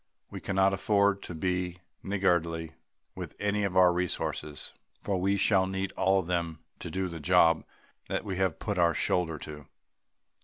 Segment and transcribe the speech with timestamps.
[0.31, 2.71] We cannot afford to be niggardly
[3.13, 7.19] with any of our resources, for we shall need all of them to do the
[7.19, 7.63] job
[8.07, 9.67] that we have put our shoulder to.